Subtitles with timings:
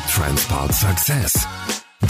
[0.00, 1.46] Transport Success.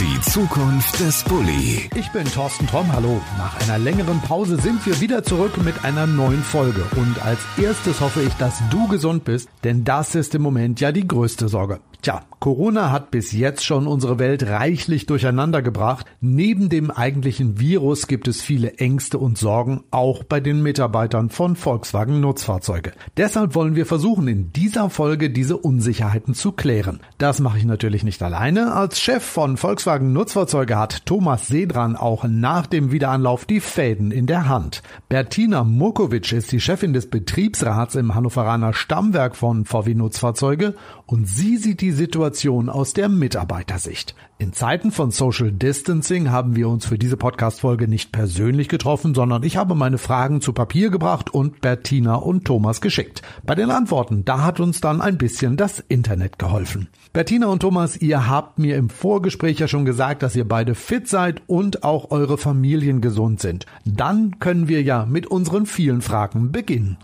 [0.01, 1.89] Die Zukunft des Bulli.
[1.95, 3.21] Ich bin Thorsten Tromm, hallo.
[3.39, 6.85] Nach einer längeren Pause sind wir wieder zurück mit einer neuen Folge.
[6.97, 10.93] Und als erstes hoffe ich, dass du gesund bist, denn das ist im Moment ja
[10.93, 11.81] die größte Sorge.
[12.05, 16.05] Tja, Corona hat bis jetzt schon unsere Welt reichlich durcheinander gebracht.
[16.21, 21.57] Neben dem eigentlichen Virus gibt es viele Ängste und Sorgen, auch bei den Mitarbeitern von
[21.57, 22.93] Volkswagen Nutzfahrzeuge.
[23.17, 27.01] Deshalb wollen wir versuchen, in dieser Folge diese Unsicherheiten zu klären.
[27.17, 28.75] Das mache ich natürlich nicht alleine.
[28.75, 34.27] Als Chef von Volkswagen Nutzfahrzeuge hat Thomas Sedran auch nach dem Wiederanlauf die Fäden in
[34.27, 34.83] der Hand.
[35.09, 40.75] Bertina Murkovic ist die Chefin des Betriebsrats im Hannoveraner Stammwerk von VW Nutzfahrzeuge
[41.07, 44.15] und sie sieht die Situation aus der Mitarbeitersicht.
[44.39, 49.43] In Zeiten von Social Distancing haben wir uns für diese Podcast-Folge nicht persönlich getroffen, sondern
[49.43, 53.23] ich habe meine Fragen zu Papier gebracht und Bertina und Thomas geschickt.
[53.45, 56.89] Bei den Antworten, da hat uns dann ein bisschen das Internet geholfen.
[57.13, 61.09] Bertina und Thomas, ihr habt mir im Vorgespräch ja schon gesagt, dass ihr beide fit
[61.09, 63.67] seid und auch eure Familien gesund sind.
[63.85, 66.99] Dann können wir ja mit unseren vielen Fragen beginnen.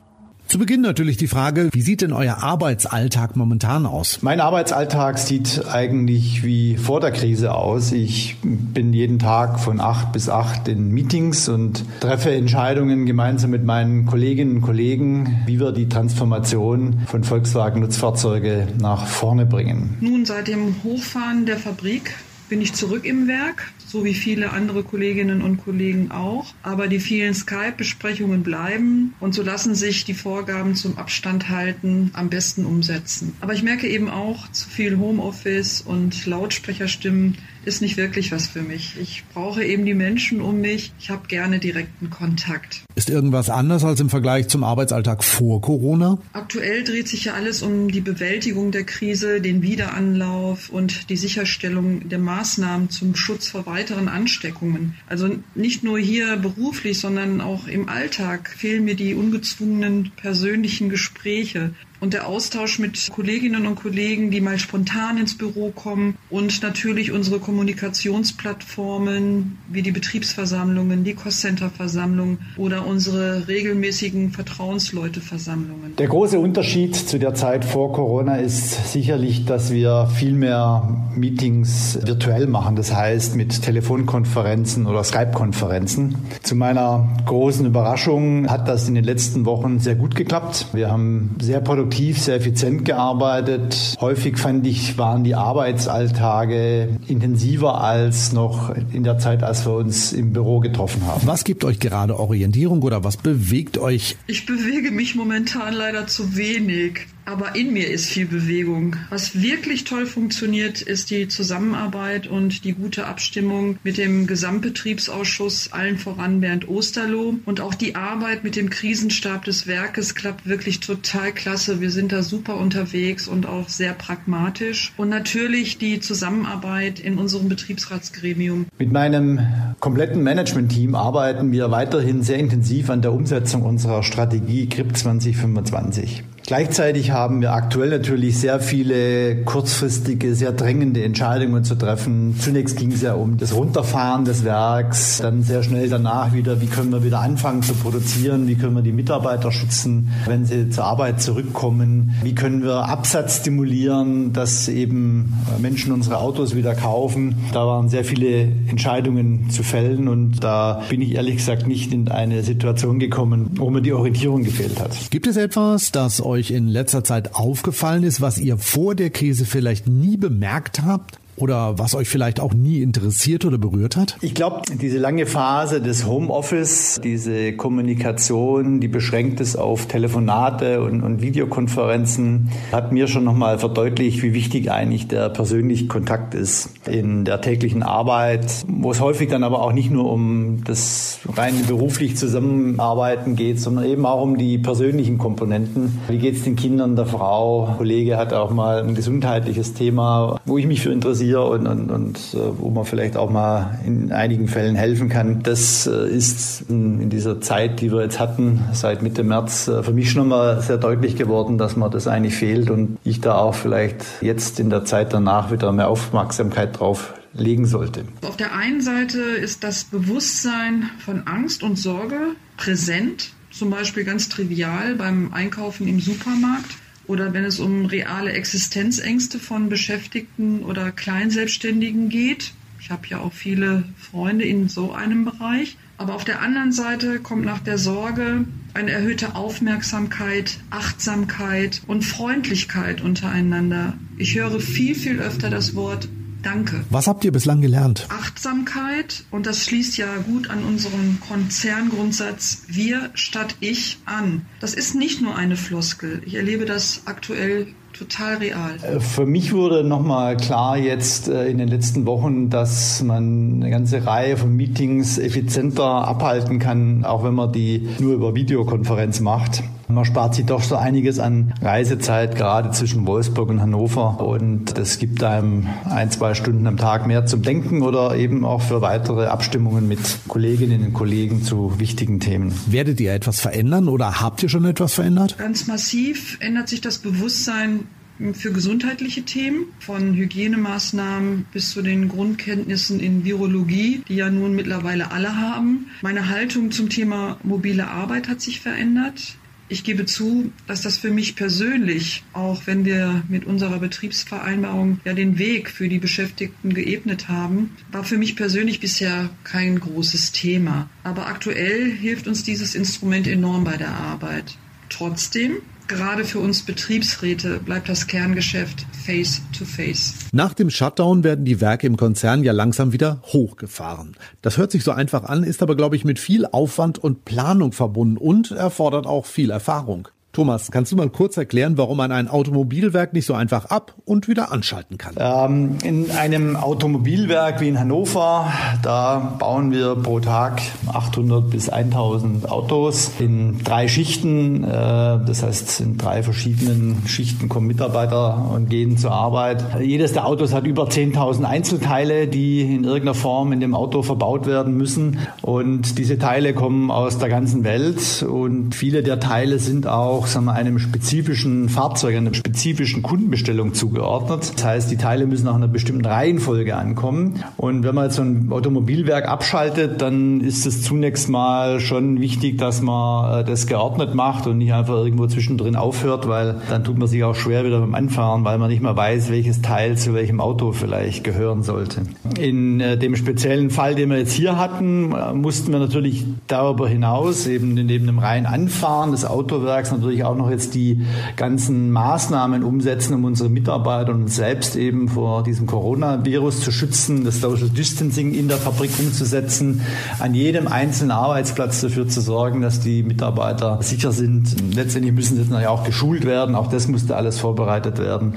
[0.50, 4.18] Zu Beginn natürlich die Frage, wie sieht denn euer Arbeitsalltag momentan aus?
[4.20, 7.92] Mein Arbeitsalltag sieht eigentlich wie vor der Krise aus.
[7.92, 13.64] Ich bin jeden Tag von acht bis acht in Meetings und treffe Entscheidungen gemeinsam mit
[13.64, 19.98] meinen Kolleginnen und Kollegen, wie wir die Transformation von Volkswagen Nutzfahrzeuge nach vorne bringen.
[20.00, 22.16] Nun, seit dem Hochfahren der Fabrik
[22.48, 26.46] bin ich zurück im Werk, so wie viele andere Kolleginnen und Kollegen auch.
[26.62, 32.30] Aber die vielen Skype-Besprechungen bleiben und so lassen sich die Vorgaben zum Abstand halten am
[32.30, 33.34] besten umsetzen.
[33.40, 38.62] Aber ich merke eben auch, zu viel Homeoffice und Lautsprecherstimmen ist nicht wirklich was für
[38.62, 38.96] mich.
[39.00, 40.92] Ich brauche eben die Menschen um mich.
[40.98, 42.82] Ich habe gerne direkten Kontakt.
[42.94, 46.18] Ist irgendwas anders als im Vergleich zum Arbeitsalltag vor Corona?
[46.32, 52.08] Aktuell dreht sich ja alles um die Bewältigung der Krise, den Wiederanlauf und die Sicherstellung
[52.08, 54.94] der Maßnahmen zum Schutz vor weiteren Ansteckungen.
[55.08, 61.74] Also nicht nur hier beruflich, sondern auch im Alltag fehlen mir die ungezwungenen persönlichen Gespräche
[62.00, 67.12] und der Austausch mit Kolleginnen und Kollegen, die mal spontan ins Büro kommen und natürlich
[67.12, 75.96] unsere Kommunikationsplattformen wie die Betriebsversammlungen, die Cost-Center-Versammlung oder unsere regelmäßigen Vertrauensleuteversammlungen.
[75.96, 81.98] Der große Unterschied zu der Zeit vor Corona ist sicherlich, dass wir viel mehr Meetings
[82.02, 86.16] virtuell machen, das heißt mit Telefonkonferenzen oder Skype-Konferenzen.
[86.42, 90.68] Zu meiner großen Überraschung hat das in den letzten Wochen sehr gut geklappt.
[90.72, 93.96] Wir haben sehr produktiv produktiv, sehr effizient gearbeitet.
[94.00, 100.12] Häufig fand ich, waren die Arbeitsalltage intensiver als noch in der Zeit, als wir uns
[100.12, 101.26] im Büro getroffen haben.
[101.26, 104.16] Was gibt euch gerade Orientierung oder was bewegt euch?
[104.28, 108.96] Ich bewege mich momentan leider zu wenig aber in mir ist viel Bewegung.
[109.08, 115.96] Was wirklich toll funktioniert, ist die Zusammenarbeit und die gute Abstimmung mit dem Gesamtbetriebsausschuss, allen
[115.96, 117.36] voran Bernd Osterloh.
[117.44, 121.80] Und auch die Arbeit mit dem Krisenstab des Werkes klappt wirklich total klasse.
[121.80, 124.92] Wir sind da super unterwegs und auch sehr pragmatisch.
[124.96, 128.66] Und natürlich die Zusammenarbeit in unserem Betriebsratsgremium.
[128.78, 129.40] Mit meinem
[129.78, 136.24] kompletten Management-Team arbeiten wir weiterhin sehr intensiv an der Umsetzung unserer Strategie GRIP 2025.
[136.50, 142.34] Gleichzeitig haben wir aktuell natürlich sehr viele kurzfristige, sehr drängende Entscheidungen zu treffen.
[142.40, 146.66] Zunächst ging es ja um das Runterfahren des Werks, dann sehr schnell danach wieder, wie
[146.66, 150.86] können wir wieder anfangen zu produzieren, wie können wir die Mitarbeiter schützen, wenn sie zur
[150.86, 157.36] Arbeit zurückkommen, wie können wir Absatz stimulieren, dass eben Menschen unsere Autos wieder kaufen.
[157.52, 162.08] Da waren sehr viele Entscheidungen zu fällen und da bin ich ehrlich gesagt nicht in
[162.08, 164.90] eine Situation gekommen, wo mir die Orientierung gefehlt hat.
[165.10, 169.10] Gibt es etwas, das euch euch in letzter Zeit aufgefallen ist, was ihr vor der
[169.10, 171.20] Krise vielleicht nie bemerkt habt?
[171.40, 174.16] Oder was euch vielleicht auch nie interessiert oder berührt hat?
[174.20, 181.02] Ich glaube, diese lange Phase des Homeoffice, diese Kommunikation, die beschränkt ist auf Telefonate und,
[181.02, 187.24] und Videokonferenzen, hat mir schon nochmal verdeutlicht, wie wichtig eigentlich der persönliche Kontakt ist in
[187.24, 192.16] der täglichen Arbeit, wo es häufig dann aber auch nicht nur um das rein beruflich
[192.16, 195.98] Zusammenarbeiten geht, sondern eben auch um die persönlichen Komponenten.
[196.08, 197.66] Wie geht es den Kindern, der Frau?
[197.66, 201.66] Ein Kollege hat auch mal ein gesundheitliches Thema, wo ich mich für interessiere hier und,
[201.68, 205.42] und, und äh, wo man vielleicht auch mal in einigen Fällen helfen kann.
[205.44, 209.92] Das äh, ist in, dieser Zeit, die wir jetzt hatten, seit Mitte März, äh, für
[209.92, 213.54] mich schon mal sehr deutlich geworden, dass mir das eigentlich fehlt und ich da auch
[213.54, 218.04] vielleicht jetzt in der Zeit danach wieder mehr Aufmerksamkeit drauf legen sollte.
[218.26, 222.18] Auf der einen Seite ist das Bewusstsein von Angst und Sorge
[222.56, 226.79] präsent, zum Beispiel ganz trivial beim Einkaufen im Supermarkt
[227.10, 232.52] oder wenn es um reale Existenzängste von Beschäftigten oder Kleinselbstständigen geht.
[232.78, 235.76] Ich habe ja auch viele Freunde in so einem Bereich.
[235.98, 243.00] Aber auf der anderen Seite kommt nach der Sorge eine erhöhte Aufmerksamkeit, Achtsamkeit und Freundlichkeit
[243.00, 243.94] untereinander.
[244.16, 246.08] Ich höre viel, viel öfter das Wort
[246.42, 246.84] Danke.
[246.90, 248.06] Was habt ihr bislang gelernt?
[248.10, 254.46] Achtsamkeit und das schließt ja gut an unseren Konzerngrundsatz Wir statt ich an.
[254.60, 256.22] Das ist nicht nur eine Floskel.
[256.24, 258.76] Ich erlebe das aktuell total real.
[258.82, 263.70] Äh, für mich wurde nochmal klar jetzt äh, in den letzten Wochen, dass man eine
[263.70, 269.62] ganze Reihe von Meetings effizienter abhalten kann, auch wenn man die nur über Videokonferenz macht.
[269.90, 274.20] Man spart sich doch so einiges an Reisezeit, gerade zwischen Wolfsburg und Hannover.
[274.20, 278.62] Und das gibt einem ein, zwei Stunden am Tag mehr zum Denken oder eben auch
[278.62, 282.54] für weitere Abstimmungen mit Kolleginnen und Kollegen zu wichtigen Themen.
[282.66, 285.36] Werdet ihr etwas verändern oder habt ihr schon etwas verändert?
[285.38, 287.86] Ganz massiv ändert sich das Bewusstsein
[288.34, 295.10] für gesundheitliche Themen, von Hygienemaßnahmen bis zu den Grundkenntnissen in Virologie, die ja nun mittlerweile
[295.10, 295.86] alle haben.
[296.02, 299.36] Meine Haltung zum Thema mobile Arbeit hat sich verändert.
[299.72, 305.12] Ich gebe zu, dass das für mich persönlich, auch wenn wir mit unserer Betriebsvereinbarung ja
[305.12, 310.90] den Weg für die Beschäftigten geebnet haben, war für mich persönlich bisher kein großes Thema.
[311.04, 314.58] Aber aktuell hilft uns dieses Instrument enorm bei der Arbeit.
[314.88, 315.58] Trotzdem
[315.90, 320.14] Gerade für uns Betriebsräte bleibt das Kerngeschäft face to face.
[320.30, 324.16] Nach dem Shutdown werden die Werke im Konzern ja langsam wieder hochgefahren.
[324.40, 327.72] Das hört sich so einfach an, ist aber, glaube ich, mit viel Aufwand und Planung
[327.72, 330.06] verbunden und erfordert auch viel Erfahrung.
[330.32, 334.28] Thomas, kannst du mal kurz erklären, warum man ein Automobilwerk nicht so einfach ab und
[334.28, 335.14] wieder anschalten kann?
[335.18, 342.48] Ähm, in einem Automobilwerk wie in Hannover, da bauen wir pro Tag 800 bis 1000
[342.48, 344.62] Autos in drei Schichten.
[344.62, 349.80] Äh, das heißt, in drei verschiedenen Schichten kommen Mitarbeiter und gehen zur Arbeit.
[349.80, 354.46] Jedes der Autos hat über 10.000 Einzelteile, die in irgendeiner Form in dem Auto verbaut
[354.46, 355.18] werden müssen.
[355.42, 360.26] Und diese Teile kommen aus der ganzen Welt und viele der Teile sind auch auch
[360.26, 364.52] sagen wir, einem spezifischen Fahrzeug, einer spezifischen Kundenbestellung zugeordnet.
[364.54, 367.42] Das heißt, die Teile müssen nach einer bestimmten Reihenfolge ankommen.
[367.56, 372.58] Und wenn man jetzt so ein Automobilwerk abschaltet, dann ist es zunächst mal schon wichtig,
[372.58, 376.98] dass man äh, das geordnet macht und nicht einfach irgendwo zwischendrin aufhört, weil dann tut
[376.98, 380.12] man sich auch schwer wieder beim Anfahren, weil man nicht mehr weiß, welches Teil zu
[380.12, 382.02] welchem Auto vielleicht gehören sollte.
[382.38, 386.86] In äh, dem speziellen Fall, den wir jetzt hier hatten, äh, mussten wir natürlich darüber
[386.86, 391.92] hinaus eben neben dem reinen Anfahren des Autowerks natürlich natürlich auch noch jetzt die ganzen
[391.92, 397.40] Maßnahmen umsetzen, um unsere Mitarbeiter und uns selbst eben vor diesem Coronavirus zu schützen, das
[397.40, 399.82] Social Distancing in der Fabrik umzusetzen,
[400.18, 404.56] an jedem einzelnen Arbeitsplatz dafür zu sorgen, dass die Mitarbeiter sicher sind.
[404.74, 408.34] Letztendlich müssen sie ja auch geschult werden, auch das musste alles vorbereitet werden.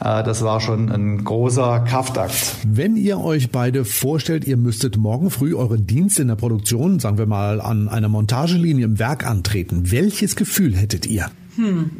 [0.00, 2.56] Äh, das war schon ein großer Kraftakt.
[2.66, 7.18] Wenn ihr euch beide vorstellt, ihr müsstet morgen früh euren Dienst in der Produktion, sagen
[7.18, 11.15] wir mal, an einer Montagelinie im Werk antreten, welches Gefühl hättet ihr?
[11.56, 11.90] Hm.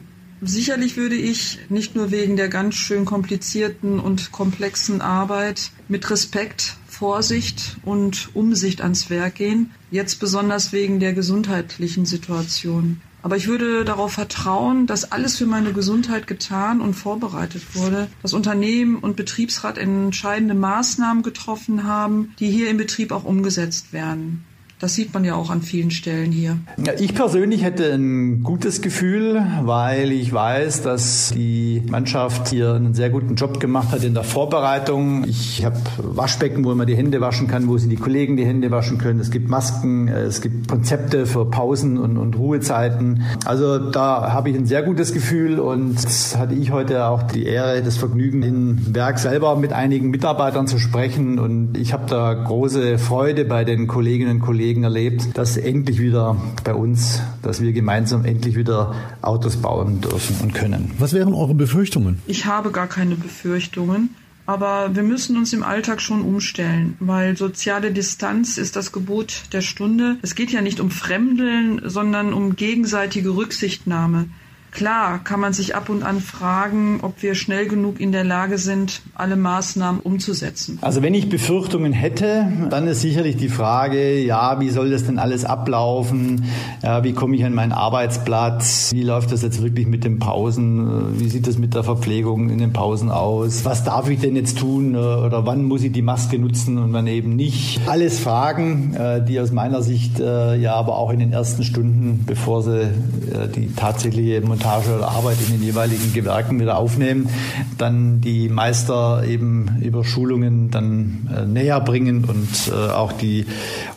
[0.43, 6.76] Sicherlich würde ich nicht nur wegen der ganz schön komplizierten und komplexen Arbeit mit Respekt,
[6.87, 13.00] Vorsicht und Umsicht ans Werk gehen, jetzt besonders wegen der gesundheitlichen Situation.
[13.23, 18.35] Aber ich würde darauf vertrauen, dass alles für meine Gesundheit getan und vorbereitet wurde, dass
[18.35, 24.44] Unternehmen und Betriebsrat entscheidende Maßnahmen getroffen haben, die hier im Betrieb auch umgesetzt werden.
[24.78, 26.58] Das sieht man ja auch an vielen Stellen hier.
[26.98, 33.08] Ich persönlich hätte ein gutes Gefühl, weil ich weiß, dass die Mannschaft hier einen sehr
[33.08, 35.24] guten Job gemacht hat in der Vorbereitung.
[35.26, 38.70] Ich habe Waschbecken, wo man die Hände waschen kann, wo sie die Kollegen die Hände
[38.70, 39.18] waschen können.
[39.18, 43.22] Es gibt Masken, es gibt Konzepte für Pausen und, und Ruhezeiten.
[43.46, 47.46] Also da habe ich ein sehr gutes Gefühl und jetzt hatte ich heute auch die
[47.46, 52.34] Ehre, das Vergnügen, im Werk selber mit einigen Mitarbeitern zu sprechen und ich habe da
[52.34, 57.61] große Freude bei den Kolleginnen und Kollegen Kollegen erlebt, dass endlich wieder bei uns, dass
[57.61, 60.91] wir gemeinsam endlich wieder Autos bauen dürfen und können.
[60.99, 62.20] Was wären eure Befürchtungen?
[62.27, 64.17] Ich habe gar keine Befürchtungen.
[64.44, 69.61] Aber wir müssen uns im Alltag schon umstellen, weil soziale Distanz ist das Gebot der
[69.61, 70.17] Stunde.
[70.23, 74.27] Es geht ja nicht um Fremdeln, sondern um gegenseitige Rücksichtnahme.
[74.73, 78.58] Klar kann man sich ab und an fragen, ob wir schnell genug in der Lage
[78.58, 80.79] sind, alle Maßnahmen umzusetzen.
[80.82, 85.19] Also wenn ich Befürchtungen hätte, dann ist sicherlich die Frage, ja, wie soll das denn
[85.19, 86.44] alles ablaufen?
[86.82, 88.91] Ja, wie komme ich an meinen Arbeitsplatz?
[88.93, 91.19] Wie läuft das jetzt wirklich mit den Pausen?
[91.19, 93.65] Wie sieht das mit der Verpflegung in den Pausen aus?
[93.65, 94.94] Was darf ich denn jetzt tun?
[94.94, 97.81] Oder wann muss ich die Maske nutzen und wann eben nicht?
[97.87, 102.25] Alles Fragen, äh, die aus meiner Sicht äh, ja aber auch in den ersten Stunden,
[102.27, 107.29] bevor sie äh, die tatsächliche Montage oder Arbeit in den jeweiligen Gewerken wieder aufnehmen,
[107.77, 113.44] dann die Meister eben über Schulungen dann äh, näher bringen und äh, auch die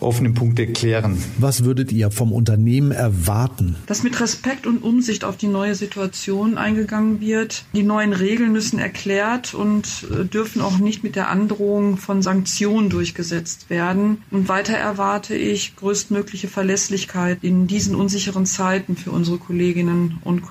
[0.01, 1.17] offenen Punkte klären.
[1.37, 3.77] Was würdet ihr vom Unternehmen erwarten?
[3.85, 7.63] Dass mit Respekt und Umsicht auf die neue Situation eingegangen wird.
[7.73, 12.89] Die neuen Regeln müssen erklärt und äh, dürfen auch nicht mit der Androhung von Sanktionen
[12.89, 14.23] durchgesetzt werden.
[14.29, 20.48] Und weiter erwarte ich größtmögliche Verlässlichkeit in diesen unsicheren Zeiten für unsere Kolleginnen und Kollegen.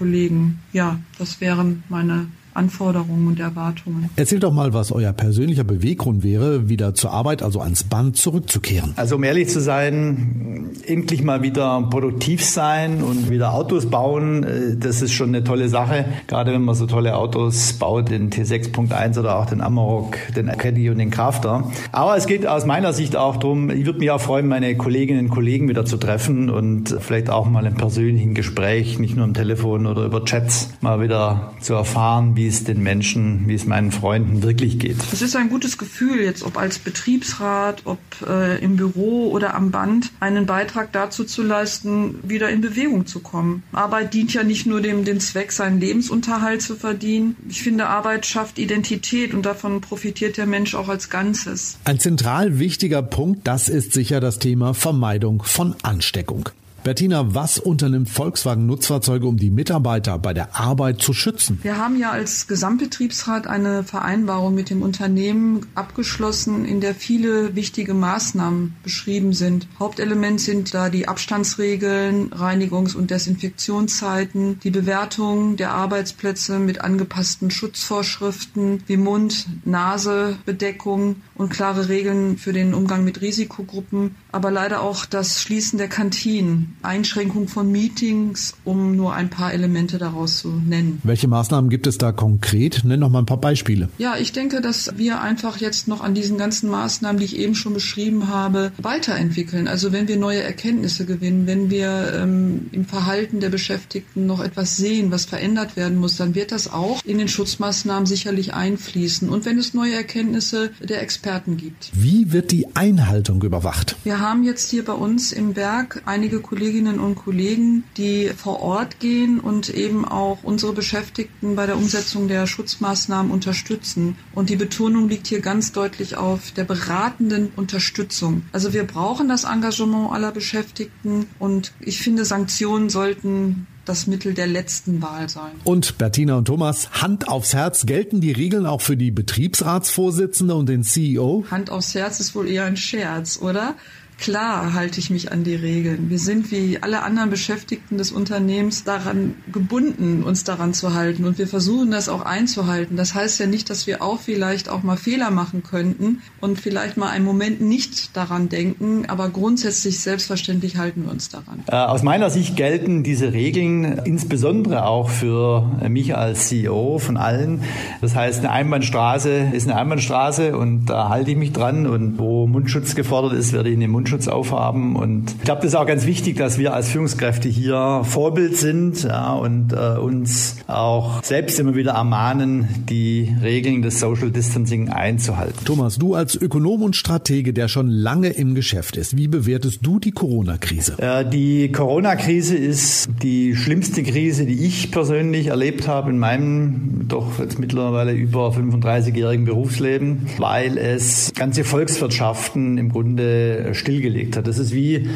[0.73, 4.11] Ja, das wären meine Anforderungen und Erwartungen.
[4.17, 8.93] Erzählt doch mal, was euer persönlicher Beweggrund wäre, wieder zur Arbeit, also ans Band zurückzukehren.
[8.97, 14.77] Also um ehrlich zu sein, endlich mal wieder produktiv sein und wieder Autos bauen, äh,
[14.77, 16.07] das ist schon eine tolle Sache.
[16.27, 20.91] Gerade wenn man so tolle Autos baut, den T6.1 oder auch den Amarok, den Caddy
[20.91, 21.71] und den Crafter.
[21.93, 25.27] Aber es geht aus meiner Sicht auch darum, ich würde mich auch freuen, meine Kolleginnen
[25.27, 29.35] und Kollegen wieder zu treffen und vielleicht auch mal im persönlichen Gespräch, nicht nur am
[29.35, 33.93] Telefon oder über Chats, mal wieder zu erfahren, wie es den Menschen, wie es meinen
[33.93, 34.97] Freunden wirklich geht.
[35.13, 39.71] Es ist ein gutes Gefühl, jetzt ob als Betriebsrat, ob äh, im Büro oder am
[39.71, 43.63] Band, einen Beitrag dazu zu leisten, wieder in Bewegung zu kommen.
[43.73, 47.37] Arbeit dient ja nicht nur dem, dem Zweck, seinen Lebensunterhalt zu verdienen.
[47.49, 51.79] Ich finde, Arbeit schafft Identität und davon profitiert der Mensch auch als Ganzes.
[51.85, 56.49] Ein zentral wichtiger Punkt, das ist sicher das Thema Vermeidung von Ansteckung.
[56.89, 61.59] Bettina, was unternimmt Volkswagen Nutzfahrzeuge, um die Mitarbeiter bei der Arbeit zu schützen?
[61.61, 67.93] Wir haben ja als Gesamtbetriebsrat eine Vereinbarung mit dem Unternehmen abgeschlossen, in der viele wichtige
[67.93, 69.69] Maßnahmen beschrieben sind.
[69.79, 78.83] Hauptelement sind da die Abstandsregeln, Reinigungs- und Desinfektionszeiten, die Bewertung der Arbeitsplätze mit angepassten Schutzvorschriften
[78.87, 85.07] wie Mund, Nase, Bedeckung und klare Regeln für den Umgang mit Risikogruppen, aber leider auch
[85.07, 91.01] das Schließen der Kantinen, Einschränkung von Meetings, um nur ein paar Elemente daraus zu nennen.
[91.05, 92.83] Welche Maßnahmen gibt es da konkret?
[92.85, 93.89] Nenn noch mal ein paar Beispiele.
[93.99, 97.55] Ja, ich denke, dass wir einfach jetzt noch an diesen ganzen Maßnahmen, die ich eben
[97.55, 99.69] schon beschrieben habe, weiterentwickeln.
[99.69, 104.77] Also wenn wir neue Erkenntnisse gewinnen, wenn wir ähm, im Verhalten der Beschäftigten noch etwas
[104.77, 109.29] sehen, was verändert werden muss, dann wird das auch in den Schutzmaßnahmen sicherlich einfließen.
[109.29, 111.91] Und wenn es neue Erkenntnisse der Experten gibt.
[111.95, 113.97] Wie wird die Einhaltung überwacht?
[114.19, 118.99] Wir haben jetzt hier bei uns im Werk einige Kolleginnen und Kollegen, die vor Ort
[118.99, 124.17] gehen und eben auch unsere Beschäftigten bei der Umsetzung der Schutzmaßnahmen unterstützen.
[124.35, 128.43] Und die Betonung liegt hier ganz deutlich auf der beratenden Unterstützung.
[128.51, 134.47] Also wir brauchen das Engagement aller Beschäftigten und ich finde, Sanktionen sollten das Mittel der
[134.47, 135.53] letzten Wahl sein.
[135.65, 140.69] Und Bettina und Thomas, Hand aufs Herz, gelten die Regeln auch für die Betriebsratsvorsitzende und
[140.69, 141.45] den CEO?
[141.51, 143.77] Hand aufs Herz ist wohl eher ein Scherz, oder?
[144.19, 146.11] Klar halte ich mich an die Regeln.
[146.11, 151.25] Wir sind wie alle anderen Beschäftigten des Unternehmens daran gebunden, uns daran zu halten.
[151.25, 152.97] Und wir versuchen das auch einzuhalten.
[152.97, 156.97] Das heißt ja nicht, dass wir auch vielleicht auch mal Fehler machen könnten und vielleicht
[156.97, 159.05] mal einen Moment nicht daran denken.
[159.07, 161.63] Aber grundsätzlich selbstverständlich halten wir uns daran.
[161.69, 167.63] Äh, aus meiner Sicht gelten diese Regeln insbesondere auch für mich als CEO von allen.
[168.01, 171.87] Das heißt, eine Einbahnstraße ist eine Einbahnstraße und da halte ich mich dran.
[171.87, 174.97] Und wo Mundschutz gefordert ist, werde ich in den Mund Mundschutz aufhaben.
[174.97, 179.03] Und ich glaube, das ist auch ganz wichtig, dass wir als Führungskräfte hier Vorbild sind
[179.03, 185.65] ja, und äh, uns auch selbst immer wieder ermahnen, die Regeln des Social Distancing einzuhalten.
[185.65, 189.99] Thomas, du als Ökonom und Stratege, der schon lange im Geschäft ist, wie bewertest du
[189.99, 190.97] die Corona-Krise?
[190.99, 197.39] Äh, die Corona-Krise ist die schlimmste Krise, die ich persönlich erlebt habe in meinem doch
[197.39, 204.47] jetzt mittlerweile über 35-jährigen Berufsleben, weil es ganze Volkswirtschaften im Grunde still stillgelegt hat.
[204.47, 205.09] Das ist wie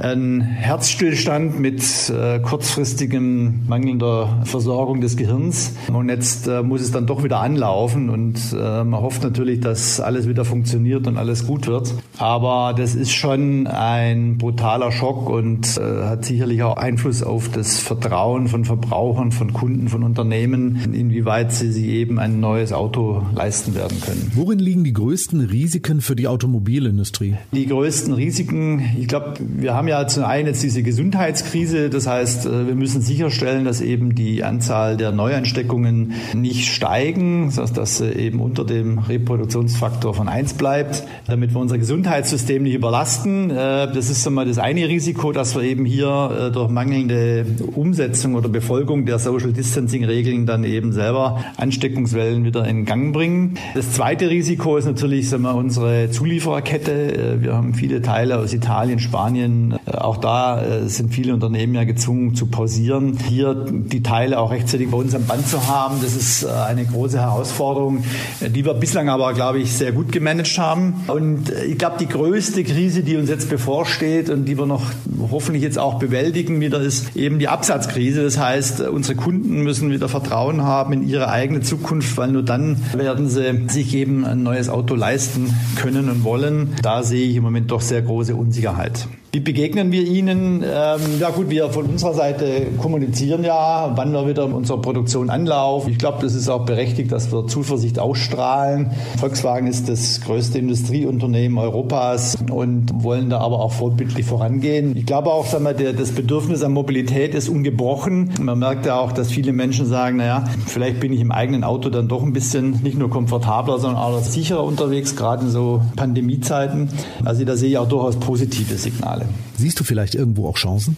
[0.00, 5.74] ein Herzstillstand mit äh, kurzfristigem mangelnder Versorgung des Gehirns.
[5.92, 10.00] Und jetzt äh, muss es dann doch wieder anlaufen und äh, man hofft natürlich, dass
[10.00, 11.94] alles wieder funktioniert und alles gut wird.
[12.18, 17.78] Aber das ist schon ein brutaler Schock und äh, hat sicherlich auch Einfluss auf das
[17.78, 23.74] Vertrauen von Verbrauchern, von Kunden, von Unternehmen, inwieweit sie sich eben ein neues Auto leisten
[23.74, 24.32] werden können.
[24.34, 27.36] Worin liegen die größten Risiken für die Automobilindustrie?
[27.52, 31.90] Die größten Risiken, ich glaube, wir haben ja zum einen jetzt diese Gesundheitskrise.
[31.90, 37.98] Das heißt, äh, wir müssen sicherstellen, dass eben die Anzahl der Neuansteckungen nicht steigen, dass
[37.98, 43.50] sie eben unter dem Reproduktionsfaktor von 1 bleibt, damit wir unser Gesundheitssystem nicht überlasten.
[43.50, 47.44] Äh, das ist einmal das eine Risiko, dass wir eben hier äh, durch mangelnde
[47.74, 53.54] Umsetzung oder Befolgung der Social Distancing Regeln dann eben selber Ansteckungswellen wieder in Gang bringen.
[53.74, 57.38] Das zweite Risiko ist natürlich sagen wir, unsere Zuliefererkette.
[57.40, 61.84] Wir haben viele Teile aus Italien, Spanien, Äh, auch da äh, sind viele Unternehmen ja
[61.84, 63.18] gezwungen zu pausieren.
[63.28, 67.18] Hier die Teile auch rechtzeitig bei uns am Band zu haben, das ist eine große
[67.18, 68.04] Herausforderung,
[68.40, 71.04] die wir bislang aber, glaube ich, sehr gut gemanagt haben.
[71.06, 74.82] Und ich glaube, die größte Krise, die uns jetzt bevorsteht und die wir noch
[75.30, 78.22] hoffentlich jetzt auch bewältigen wieder, ist eben die Absatzkrise.
[78.22, 82.76] Das heißt, unsere Kunden müssen wieder Vertrauen haben in ihre eigene Zukunft, weil nur dann
[82.96, 86.74] werden sie sich eben ein neues Auto leisten können und wollen.
[86.82, 89.08] Da sehe ich im Moment doch sehr große Unsicherheit.
[89.32, 90.64] Wie begegnen wir ihnen?
[90.64, 95.92] Ähm, ja gut, wir von unserer Seite kommunizieren ja, wann wir wieder unsere Produktion anlaufen.
[95.92, 98.90] Ich glaube, das ist auch berechtigt, dass wir Zuversicht ausstrahlen.
[99.20, 104.96] Volkswagen ist das größte Industrieunternehmen Europas und wollen da aber auch vorbildlich vorangehen.
[104.96, 108.30] Ich glaube auch, sagen wir, der, das Bedürfnis an Mobilität ist ungebrochen.
[108.40, 111.88] Man merkt ja auch, dass viele Menschen sagen, naja, vielleicht bin ich im eigenen Auto
[111.88, 116.88] dann doch ein bisschen nicht nur komfortabler, sondern auch sicherer unterwegs, gerade in so Pandemiezeiten.
[117.24, 119.19] Also da sehe ich auch durchaus positive Signale.
[119.20, 119.28] Finale.
[119.56, 120.96] Siehst du vielleicht irgendwo auch Chancen?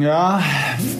[0.00, 0.42] Ja,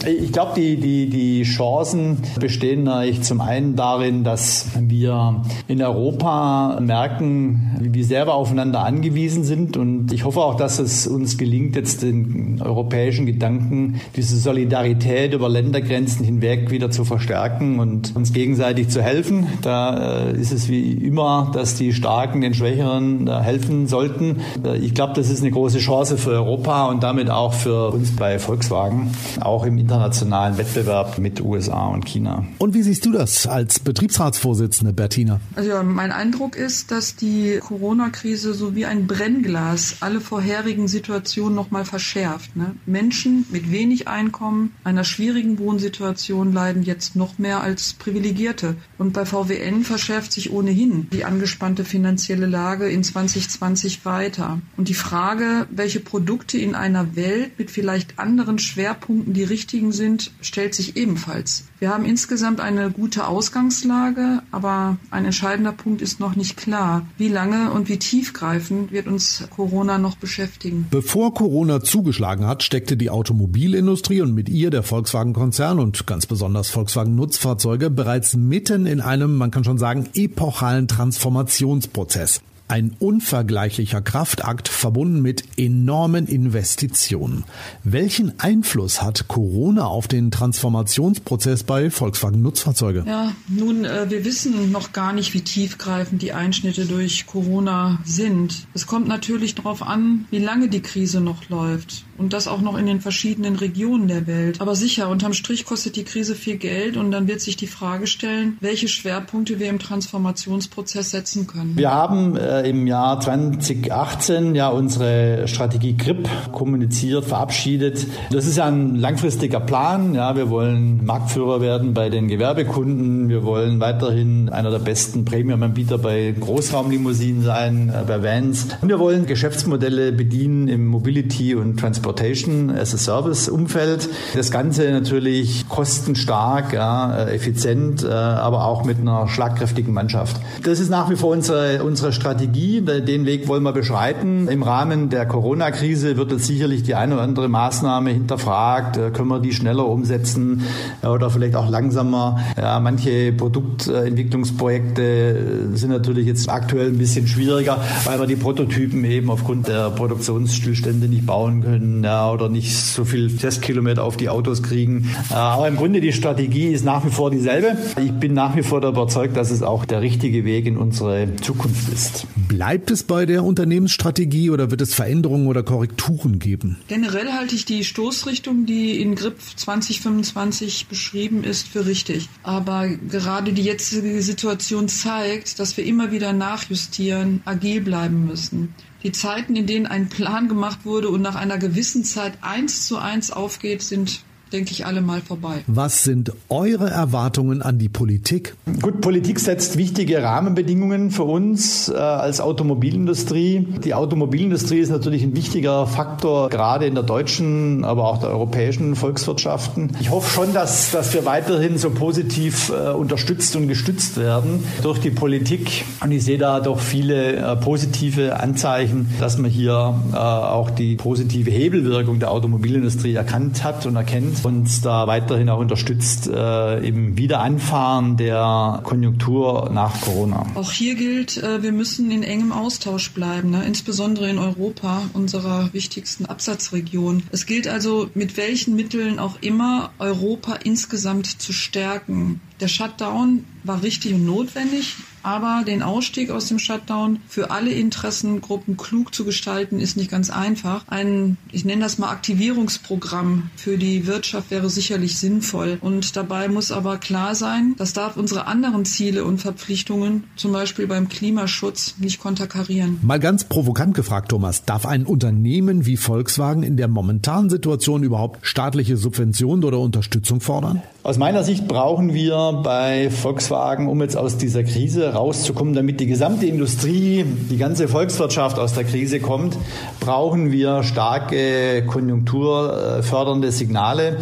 [0.07, 6.79] ich glaube, die, die, die Chancen bestehen eigentlich zum einen darin, dass wir in Europa
[6.81, 9.77] merken, wie wir aufeinander angewiesen sind.
[9.77, 15.51] Und ich hoffe auch, dass es uns gelingt, jetzt den europäischen Gedanken, diese Solidarität über
[15.51, 19.49] Ländergrenzen hinweg wieder zu verstärken und uns gegenseitig zu helfen.
[19.61, 24.41] Da äh, ist es wie immer, dass die Starken den Schwächeren helfen sollten.
[24.65, 26.62] Äh, ich glaube, das ist eine große Chance für Europa.
[26.63, 32.05] Europa und damit auch für uns bei Volkswagen, auch im internationalen Wettbewerb mit USA und
[32.05, 32.45] China.
[32.59, 35.41] Und wie siehst du das als Betriebsratsvorsitzende, Bertina?
[35.57, 41.85] Also mein Eindruck ist, dass die Corona-Krise so wie ein Brennglas alle vorherigen Situationen nochmal
[41.85, 42.55] verschärft.
[42.57, 42.77] Ne?
[42.87, 48.77] Menschen mit wenig Einkommen, einer schwierigen Wohnsituation leiden jetzt noch mehr als Privilegierte.
[48.99, 54.61] Und bei VWN verschärft sich ohnehin die angespannte finanzielle Lage in 2020 weiter.
[54.77, 59.93] Und die Frage, welche Produkte Produkte in einer Welt mit vielleicht anderen Schwerpunkten die richtigen
[59.93, 61.65] sind, stellt sich ebenfalls.
[61.79, 67.07] Wir haben insgesamt eine gute Ausgangslage, aber ein entscheidender Punkt ist noch nicht klar.
[67.17, 70.87] Wie lange und wie tiefgreifend wird uns Corona noch beschäftigen?
[70.91, 76.69] Bevor Corona zugeschlagen hat, steckte die Automobilindustrie und mit ihr der Volkswagen-Konzern und ganz besonders
[76.71, 82.43] Volkswagen-Nutzfahrzeuge bereits mitten in einem, man kann schon sagen, epochalen Transformationsprozess.
[82.73, 87.45] Ein unvergleichlicher Kraftakt verbunden mit enormen Investitionen.
[87.85, 93.05] Welchen Einfluss hat Corona auf den Transformationsprozess bei Volkswagen Nutzfahrzeuge?
[93.07, 98.67] Ja, nun, äh, wir wissen noch gar nicht, wie tiefgreifend die Einschnitte durch Corona sind.
[98.73, 102.79] Es kommt natürlich darauf an, wie lange die Krise noch läuft und das auch noch
[102.79, 104.61] in den verschiedenen Regionen der Welt.
[104.61, 108.07] Aber sicher, unterm Strich kostet die Krise viel Geld und dann wird sich die Frage
[108.07, 111.77] stellen, welche Schwerpunkte wir im Transformationsprozess setzen können.
[111.77, 118.07] Wir haben äh, im Jahr 2018 ja unsere Strategie GRIP kommuniziert, verabschiedet.
[118.31, 120.15] Das ist ja ein langfristiger Plan.
[120.15, 123.29] Ja, wir wollen Marktführer werden bei den Gewerbekunden.
[123.29, 128.69] Wir wollen weiterhin einer der besten Premium-Anbieter bei Großraumlimousinen sein, äh, bei Vans.
[128.81, 131.77] Und wir wollen Geschäftsmodelle bedienen im Mobility und
[132.13, 134.09] Transportation as a Service Umfeld.
[134.35, 140.37] Das Ganze natürlich kostenstark, ja, äh, effizient, äh, aber auch mit einer schlagkräftigen Mannschaft.
[140.63, 142.83] Das ist nach wie vor unsere, unsere Strategie.
[142.83, 144.49] Den Weg wollen wir beschreiten.
[144.49, 148.99] Im Rahmen der Corona-Krise wird jetzt sicherlich die eine oder andere Maßnahme hinterfragt.
[148.99, 150.63] Äh, können wir die schneller umsetzen
[151.03, 152.41] oder vielleicht auch langsamer?
[152.57, 159.31] Ja, manche Produktentwicklungsprojekte sind natürlich jetzt aktuell ein bisschen schwieriger, weil wir die Prototypen eben
[159.31, 164.63] aufgrund der Produktionsstillstände nicht bauen können ja, oder nicht so viel Testkilometer auf die Autos
[164.63, 165.11] kriegen.
[165.31, 167.77] Äh, aber im Grunde die Strategie ist nach wie vor dieselbe.
[168.03, 171.93] Ich bin nach wie vor überzeugt, dass es auch der richtige Weg in unsere Zukunft
[171.93, 172.27] ist.
[172.49, 176.79] Bleibt es bei der Unternehmensstrategie oder wird es Veränderungen oder Korrekturen geben?
[176.89, 182.29] Generell halte ich die Stoßrichtung, die in GRIP 2025 beschrieben ist, für richtig.
[182.43, 188.75] Aber gerade die jetzige Situation zeigt, dass wir immer wieder nachjustieren, agil bleiben müssen.
[189.03, 192.99] Die Zeiten, in denen ein Plan gemacht wurde und nach einer gewissen Zeit eins zu
[192.99, 195.65] eins aufgeht, sind denke ich, alle mal vorbei.
[195.67, 198.55] Was sind eure Erwartungen an die Politik?
[198.81, 203.67] Gut, Politik setzt wichtige Rahmenbedingungen für uns äh, als Automobilindustrie.
[203.85, 208.95] Die Automobilindustrie ist natürlich ein wichtiger Faktor, gerade in der deutschen, aber auch der europäischen
[208.95, 209.97] Volkswirtschaften.
[210.01, 214.99] Ich hoffe schon, dass, dass wir weiterhin so positiv äh, unterstützt und gestützt werden durch
[214.99, 215.85] die Politik.
[216.03, 220.97] Und ich sehe da doch viele äh, positive Anzeichen, dass man hier äh, auch die
[220.97, 224.42] positive Hebelwirkung der Automobilindustrie erkannt hat und erkennt.
[224.45, 230.47] Uns da weiterhin auch unterstützt äh, im Wiederanfahren der Konjunktur nach Corona.
[230.55, 233.65] Auch hier gilt, äh, wir müssen in engem Austausch bleiben, ne?
[233.65, 237.23] insbesondere in Europa, unserer wichtigsten Absatzregion.
[237.31, 242.41] Es gilt also, mit welchen Mitteln auch immer Europa insgesamt zu stärken.
[242.63, 244.95] Der Shutdown war richtig und notwendig,
[245.25, 250.31] aber den Ausstieg aus dem Shutdown für alle Interessengruppen klug zu gestalten, ist nicht ganz
[250.31, 250.85] einfach.
[250.89, 255.79] Ein, ich nenne das mal Aktivierungsprogramm für die Wirtschaft wäre sicherlich sinnvoll.
[255.81, 260.87] Und dabei muss aber klar sein, das darf unsere anderen Ziele und Verpflichtungen, zum Beispiel
[260.87, 263.01] beim Klimaschutz, nicht konterkarieren.
[263.03, 268.47] Mal ganz provokant gefragt, Thomas, darf ein Unternehmen wie Volkswagen in der momentanen Situation überhaupt
[268.47, 270.81] staatliche Subventionen oder Unterstützung fordern?
[271.05, 276.07] Aus meiner Sicht brauchen wir bei Volkswagen, um jetzt aus dieser Krise rauszukommen, damit die
[276.07, 279.57] gesamte Industrie, die ganze Volkswirtschaft aus der Krise kommt,
[279.99, 284.19] brauchen wir starke konjunkturfördernde Signale.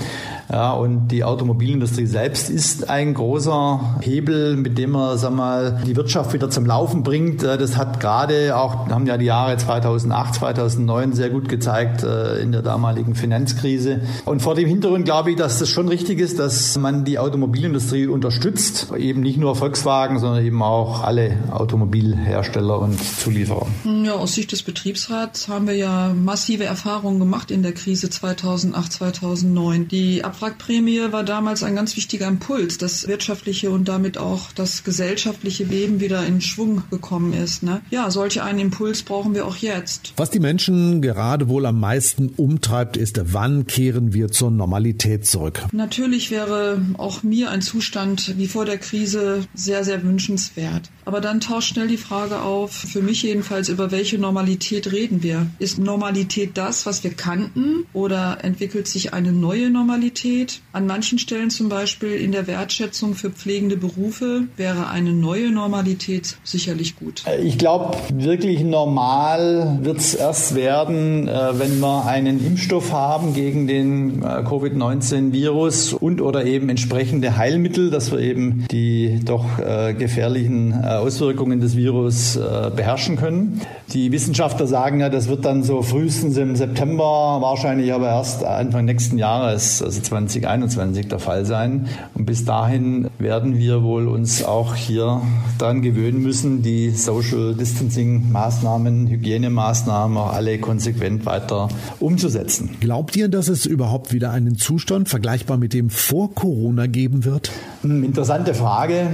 [0.51, 5.95] Ja, und die Automobilindustrie selbst ist ein großer Hebel, mit dem man sag mal, die
[5.95, 7.45] Wirtschaft wieder zum Laufen bringt.
[7.45, 12.41] Äh, das hat gerade auch, haben ja die Jahre 2008, 2009 sehr gut gezeigt äh,
[12.41, 14.01] in der damaligen Finanzkrise.
[14.25, 18.09] Und vor dem Hintergrund glaube ich, dass das schon richtig ist, dass man die Automobilindustrie
[18.09, 18.89] unterstützt.
[18.97, 23.67] Eben nicht nur Volkswagen, sondern eben auch alle Automobilhersteller und Zulieferer.
[24.03, 28.93] Ja, aus Sicht des Betriebsrats haben wir ja massive Erfahrungen gemacht in der Krise 2008,
[28.93, 29.89] 2009.
[29.89, 35.65] Die Abwrackprämie war damals ein ganz wichtiger Impuls, dass wirtschaftliche und damit auch das gesellschaftliche
[35.65, 37.63] Leben wieder in Schwung gekommen ist.
[37.63, 37.83] Ne?
[37.91, 40.15] Ja, solch einen Impuls brauchen wir auch jetzt.
[40.17, 45.67] Was die Menschen gerade wohl am meisten umtreibt, ist, wann kehren wir zur Normalität zurück?
[45.73, 50.89] Natürlich wäre auch mir ein Zustand wie vor der Krise sehr, sehr wünschenswert.
[51.05, 55.47] Aber dann tauscht schnell die Frage auf, für mich jedenfalls, über welche Normalität reden wir?
[55.59, 60.61] Ist Normalität das, was wir kannten oder entwickelt sich eine neue Normalität?
[60.73, 66.37] An manchen Stellen zum Beispiel in der Wertschätzung für pflegende Berufe wäre eine neue Normalität
[66.45, 67.25] sicherlich gut.
[67.43, 73.67] Ich glaube, wirklich normal wird es erst werden, äh, wenn wir einen Impfstoff haben gegen
[73.67, 80.73] den äh, Covid-19-Virus und oder eben entsprechende Heilmittel, dass wir eben die doch äh, gefährlichen
[81.01, 82.39] Auswirkungen des Virus
[82.77, 83.61] beherrschen können.
[83.93, 88.85] Die Wissenschaftler sagen ja, das wird dann so frühestens im September, wahrscheinlich aber erst Anfang
[88.85, 91.89] nächsten Jahres, also 2021 der Fall sein.
[92.15, 95.23] Und bis dahin werden wir wohl uns auch hier
[95.59, 102.77] daran gewöhnen müssen, die Social Distancing Maßnahmen, Hygienemaßnahmen auch alle konsequent weiter umzusetzen.
[102.81, 107.51] Glaubt ihr, dass es überhaupt wieder einen Zustand vergleichbar mit dem vor Corona geben wird?
[107.83, 109.09] Hm, interessante Frage.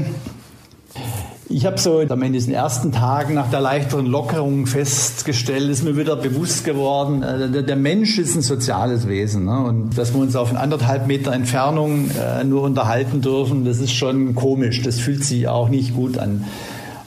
[1.49, 6.17] Ich habe so in diesen ersten Tagen nach der leichteren Lockerung festgestellt, ist mir wieder
[6.17, 9.45] bewusst geworden, äh, der Mensch ist ein soziales Wesen.
[9.45, 9.57] Ne?
[9.61, 14.35] Und dass wir uns auf anderthalb Meter Entfernung äh, nur unterhalten dürfen, das ist schon
[14.35, 14.83] komisch.
[14.83, 16.45] Das fühlt sich auch nicht gut an.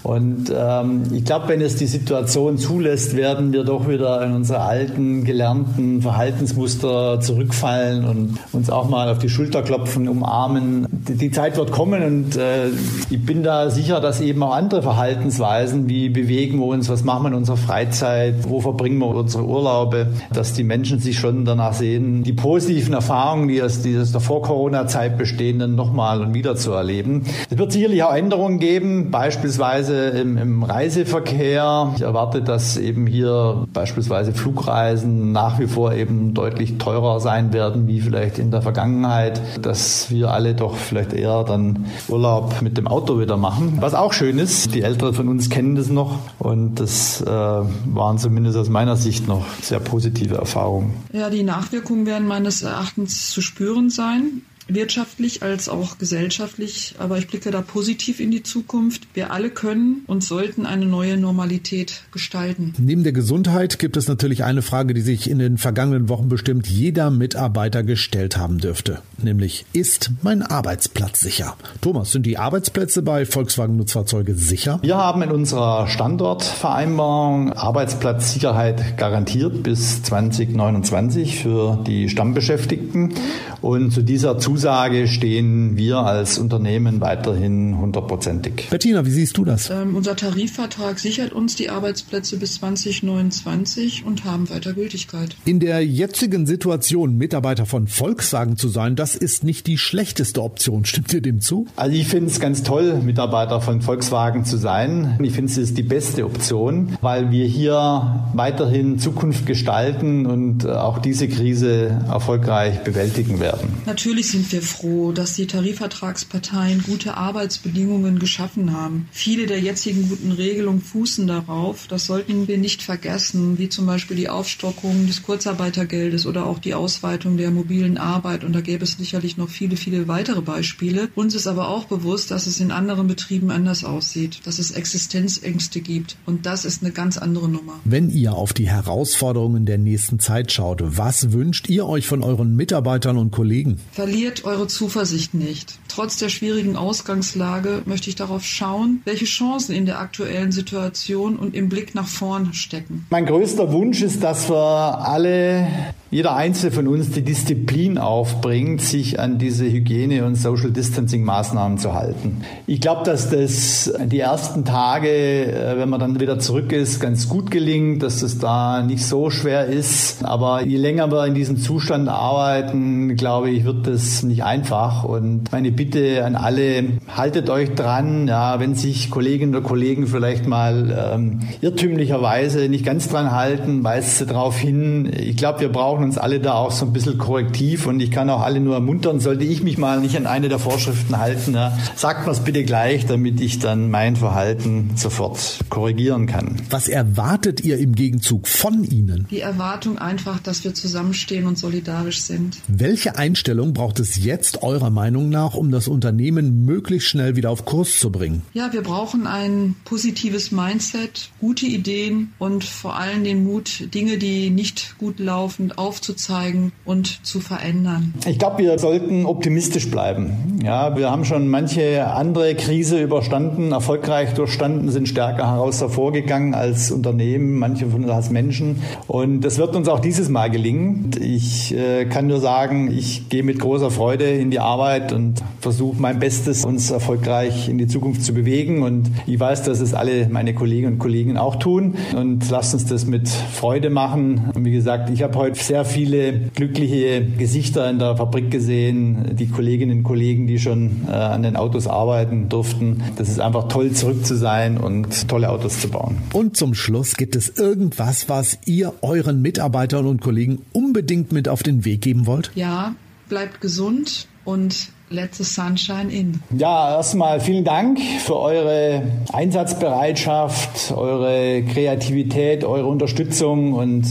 [0.03, 4.61] Und ähm, ich glaube, wenn es die Situation zulässt, werden wir doch wieder in unsere
[4.61, 10.87] alten, gelernten Verhaltensmuster zurückfallen und uns auch mal auf die Schulter klopfen, umarmen.
[10.89, 12.67] Die, die Zeit wird kommen und äh,
[13.09, 17.23] ich bin da sicher, dass eben auch andere Verhaltensweisen, wie bewegen wir uns, was machen
[17.23, 21.73] wir in unserer Freizeit, wo verbringen wir unsere Urlaube, dass die Menschen sich schon danach
[21.73, 27.25] sehen, die positiven Erfahrungen, die aus dieser Vor-Corona-Zeit bestehen, dann nochmal und wieder zu erleben.
[27.49, 31.93] Es wird sicherlich auch Änderungen geben, beispielsweise im, im Reiseverkehr.
[31.95, 37.87] Ich erwarte, dass eben hier beispielsweise Flugreisen nach wie vor eben deutlich teurer sein werden,
[37.87, 42.87] wie vielleicht in der Vergangenheit, dass wir alle doch vielleicht eher dann Urlaub mit dem
[42.87, 43.77] Auto wieder machen.
[43.79, 48.17] Was auch schön ist, die Älteren von uns kennen das noch und das äh, waren
[48.17, 50.93] zumindest aus meiner Sicht noch sehr positive Erfahrungen.
[51.13, 56.95] Ja, die Nachwirkungen werden meines Erachtens zu spüren sein wirtschaftlich als auch gesellschaftlich.
[56.99, 59.07] Aber ich blicke da positiv in die Zukunft.
[59.13, 62.73] Wir alle können und sollten eine neue Normalität gestalten.
[62.77, 66.67] Neben der Gesundheit gibt es natürlich eine Frage, die sich in den vergangenen Wochen bestimmt
[66.67, 69.01] jeder Mitarbeiter gestellt haben dürfte.
[69.21, 71.55] Nämlich, ist mein Arbeitsplatz sicher?
[71.81, 74.79] Thomas, sind die Arbeitsplätze bei Volkswagen Nutzfahrzeuge sicher?
[74.81, 83.13] Wir haben in unserer Standortvereinbarung Arbeitsplatzsicherheit garantiert bis 2029 für die Stammbeschäftigten.
[83.61, 88.67] Und zu dieser Zusage Zusage stehen wir als Unternehmen weiterhin hundertprozentig.
[88.69, 89.69] Bettina, wie siehst du das?
[89.69, 95.37] Ähm, unser Tarifvertrag sichert uns die Arbeitsplätze bis 2029 und haben weiter Gültigkeit.
[95.45, 100.83] In der jetzigen Situation Mitarbeiter von Volkswagen zu sein, das ist nicht die schlechteste Option.
[100.83, 101.65] Stimmt ihr dem zu?
[101.77, 105.17] Also ich finde es ganz toll, Mitarbeiter von Volkswagen zu sein.
[105.23, 110.71] Ich finde es ist die beste Option, weil wir hier weiterhin Zukunft gestalten und äh,
[110.71, 113.81] auch diese Krise erfolgreich bewältigen werden werden.
[113.85, 119.07] Natürlich sind wir froh, dass die Tarifvertragsparteien gute Arbeitsbedingungen geschaffen haben.
[119.11, 121.87] Viele der jetzigen guten Regelungen fußen darauf.
[121.87, 126.73] Das sollten wir nicht vergessen, wie zum Beispiel die Aufstockung des Kurzarbeitergeldes oder auch die
[126.73, 128.43] Ausweitung der mobilen Arbeit.
[128.43, 131.09] Und da gäbe es sicherlich noch viele, viele weitere Beispiele.
[131.15, 135.81] Uns ist aber auch bewusst, dass es in anderen Betrieben anders aussieht, dass es Existenzängste
[135.81, 136.17] gibt.
[136.25, 137.79] Und das ist eine ganz andere Nummer.
[137.83, 142.55] Wenn ihr auf die Herausforderungen der nächsten Zeit schaut, was wünscht ihr euch von euren
[142.55, 143.79] Mitarbeitern und Kollegen?
[143.91, 145.79] Verliert eure Zuversicht nicht.
[145.87, 151.55] Trotz der schwierigen Ausgangslage möchte ich darauf schauen, welche Chancen in der aktuellen Situation und
[151.55, 153.05] im Blick nach vorn stecken.
[153.09, 155.67] Mein größter Wunsch ist, dass wir alle
[156.11, 161.93] jeder Einzelne von uns die Disziplin aufbringt, sich an diese Hygiene- und Social Distancing-Maßnahmen zu
[161.93, 162.41] halten.
[162.65, 167.29] Ich glaube, dass das die ersten Tage, äh, wenn man dann wieder zurück ist, ganz
[167.29, 170.25] gut gelingt, dass es da nicht so schwer ist.
[170.25, 175.03] Aber je länger wir in diesem Zustand arbeiten, glaube ich, wird das nicht einfach.
[175.03, 180.47] Und meine Bitte an alle, haltet euch dran, ja, wenn sich Kolleginnen oder Kollegen vielleicht
[180.47, 185.11] mal ähm, irrtümlicherweise nicht ganz dran halten, weist sie darauf hin.
[185.15, 188.09] Ich glaube, wir brauchen brauchen uns alle da auch so ein bisschen korrektiv und ich
[188.09, 191.55] kann auch alle nur ermuntern, sollte ich mich mal nicht an eine der Vorschriften halten,
[191.55, 196.55] ja, sagt mir es bitte gleich, damit ich dann mein Verhalten sofort korrigieren kann.
[196.69, 199.27] Was erwartet ihr im Gegenzug von ihnen?
[199.29, 202.57] Die Erwartung einfach, dass wir zusammenstehen und solidarisch sind.
[202.69, 207.65] Welche Einstellung braucht es jetzt eurer Meinung nach, um das Unternehmen möglichst schnell wieder auf
[207.65, 208.43] Kurs zu bringen?
[208.53, 214.49] Ja, wir brauchen ein positives Mindset, gute Ideen und vor allem den Mut, Dinge, die
[214.49, 218.13] nicht gut laufen, auch aufzuzeigen und zu verändern?
[218.27, 220.59] Ich glaube, wir sollten optimistisch bleiben.
[220.63, 226.91] Ja, wir haben schon manche andere Krise überstanden, erfolgreich durchstanden, sind stärker heraus hervorgegangen als
[226.91, 228.83] Unternehmen, manche von uns als Menschen.
[229.07, 231.09] Und das wird uns auch dieses Mal gelingen.
[231.19, 235.99] Ich äh, kann nur sagen, ich gehe mit großer Freude in die Arbeit und versuche
[235.99, 238.83] mein Bestes, uns erfolgreich in die Zukunft zu bewegen.
[238.83, 241.95] Und ich weiß, dass es alle meine Kolleginnen und Kollegen auch tun.
[242.15, 244.51] Und lasst uns das mit Freude machen.
[244.53, 249.35] Und wie gesagt, ich habe heute sehr sehr viele glückliche Gesichter in der Fabrik gesehen,
[249.35, 253.01] die Kolleginnen und Kollegen, die schon äh, an den Autos arbeiten durften.
[253.15, 256.17] Das ist einfach toll, zurück zu sein und tolle Autos zu bauen.
[256.33, 261.63] Und zum Schluss gibt es irgendwas, was ihr euren Mitarbeitern und Kollegen unbedingt mit auf
[261.63, 262.51] den Weg geben wollt?
[262.55, 262.95] Ja,
[263.29, 266.39] bleibt gesund und Let the sunshine in.
[266.55, 269.01] Ja, erstmal vielen Dank für eure
[269.33, 274.05] Einsatzbereitschaft, eure Kreativität, eure Unterstützung und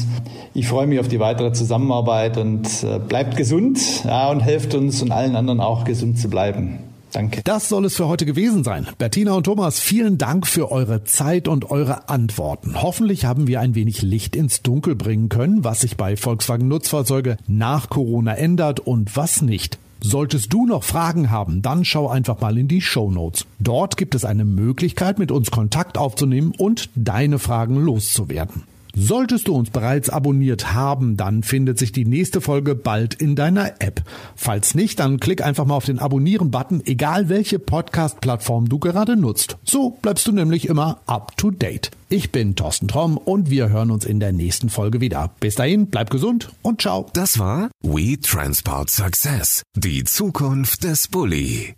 [0.54, 5.00] ich freue mich auf die weitere Zusammenarbeit und äh, bleibt gesund ja, und helft uns
[5.00, 6.80] und allen anderen auch gesund zu bleiben.
[7.12, 7.42] Danke.
[7.44, 8.88] Das soll es für heute gewesen sein.
[8.98, 12.82] Bettina und Thomas, vielen Dank für eure Zeit und eure Antworten.
[12.82, 17.36] Hoffentlich haben wir ein wenig Licht ins Dunkel bringen können, was sich bei Volkswagen Nutzfahrzeuge
[17.46, 19.78] nach Corona ändert und was nicht.
[20.00, 23.46] Solltest du noch Fragen haben, dann schau einfach mal in die Show Notes.
[23.58, 28.62] Dort gibt es eine Möglichkeit, mit uns Kontakt aufzunehmen und deine Fragen loszuwerden.
[29.00, 33.80] Solltest du uns bereits abonniert haben, dann findet sich die nächste Folge bald in deiner
[33.80, 34.02] App.
[34.34, 39.56] Falls nicht, dann klick einfach mal auf den Abonnieren-Button, egal welche Podcast-Plattform du gerade nutzt.
[39.62, 41.92] So bleibst du nämlich immer up to date.
[42.08, 45.30] Ich bin Thorsten Tromm und wir hören uns in der nächsten Folge wieder.
[45.38, 47.06] Bis dahin, bleib gesund und ciao.
[47.12, 51.72] Das war We Transport Success, die Zukunft des Bulli.